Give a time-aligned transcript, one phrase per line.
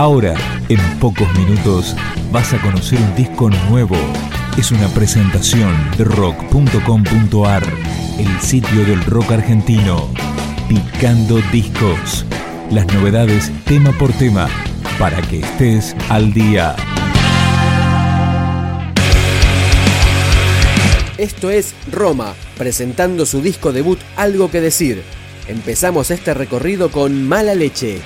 [0.00, 0.34] Ahora,
[0.70, 1.94] en pocos minutos,
[2.32, 3.98] vas a conocer un disco nuevo.
[4.56, 7.62] Es una presentación de rock.com.ar,
[8.18, 10.08] el sitio del rock argentino.
[10.70, 12.24] Picando discos.
[12.70, 14.48] Las novedades tema por tema,
[14.98, 16.76] para que estés al día.
[21.18, 25.02] Esto es Roma, presentando su disco debut Algo que decir.
[25.46, 28.00] Empezamos este recorrido con Mala Leche.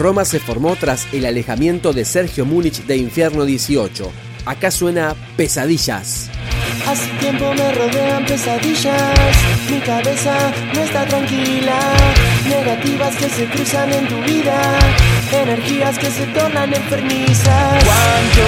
[0.00, 4.10] Roma se formó tras el alejamiento de Sergio Múnich de Infierno 18.
[4.46, 6.30] Acá suena Pesadillas.
[6.86, 9.36] Hace tiempo me rodean pesadillas,
[9.70, 10.34] mi cabeza
[10.74, 11.78] no está tranquila,
[12.48, 14.78] negativas que se cruzan en tu vida,
[15.30, 17.84] energías que se tornan enfermizas.
[17.84, 18.42] ¿Cuánto,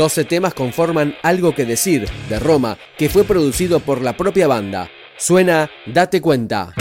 [0.00, 4.88] 12 temas conforman Algo que decir de Roma, que fue producido por la propia banda.
[5.18, 6.72] Suena Date cuenta.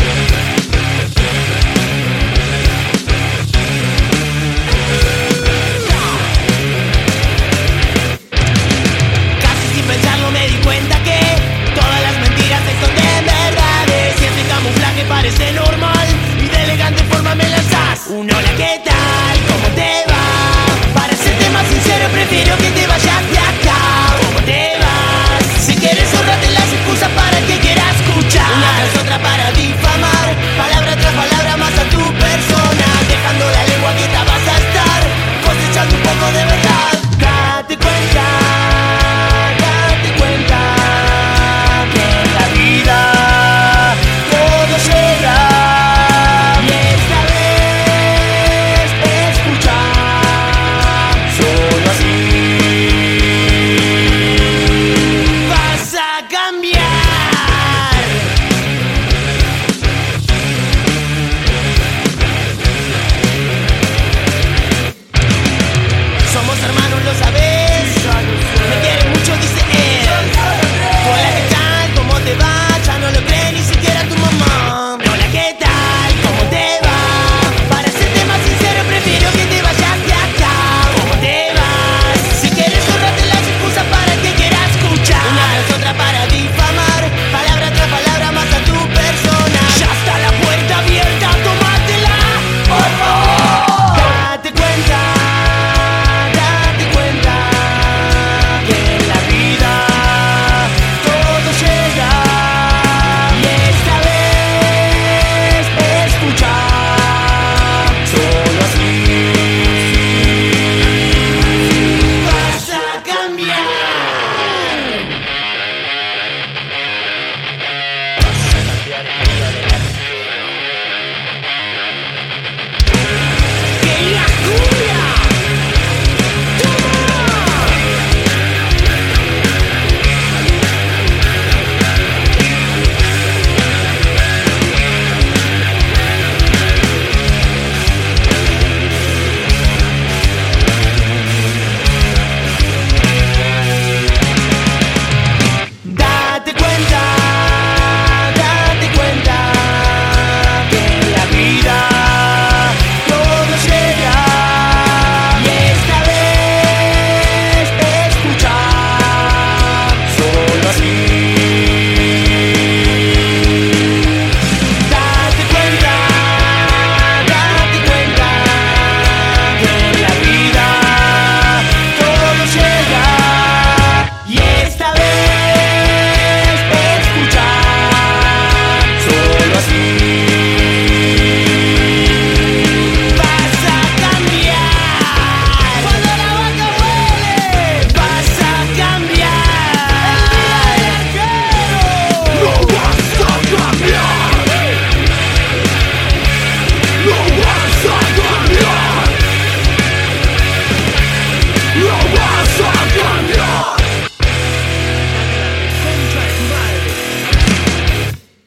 [9.41, 11.19] Casi sin pensarlo me di cuenta que
[11.75, 14.15] todas las mentiras son de verdades.
[14.15, 16.07] Siempre camuflaje parece normal
[16.41, 20.23] y de elegante forma me lanzas un hola qué tal, cómo te va.
[20.93, 22.78] Para ser más sincero prefiero que te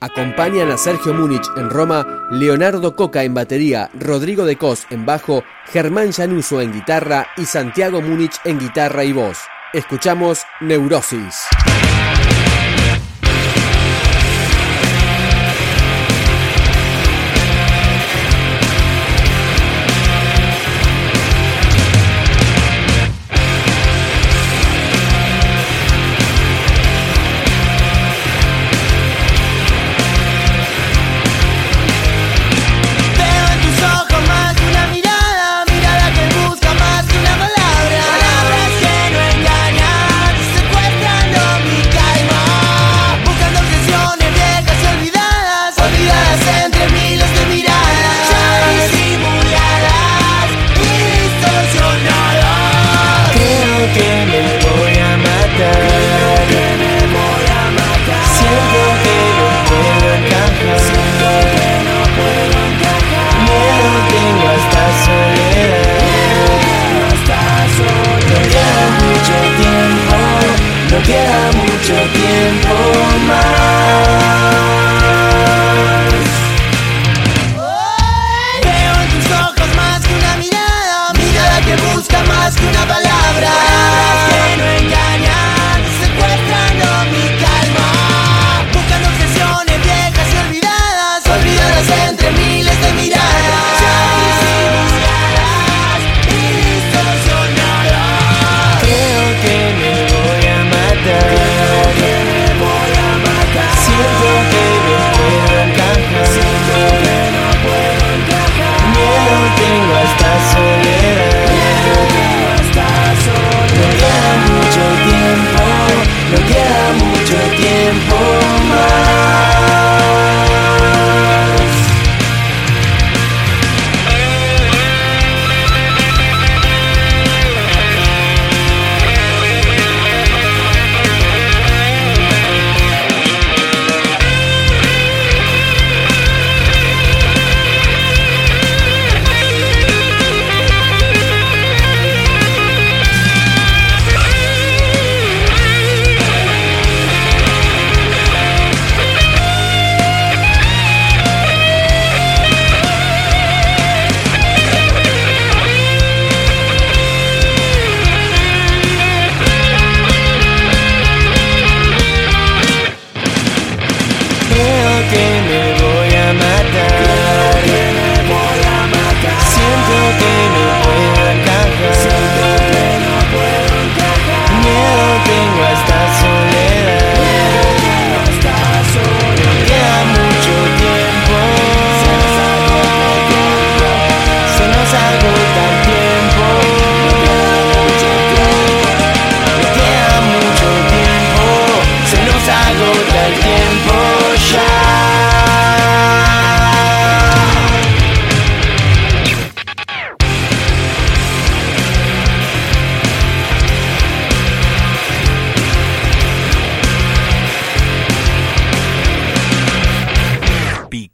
[0.03, 5.45] Acompañan a Sergio Múnich en Roma, Leonardo Coca en batería, Rodrigo de Cos en bajo,
[5.67, 9.39] Germán Llanuso en guitarra y Santiago Múnich en guitarra y voz.
[9.73, 11.47] Escuchamos Neurosis.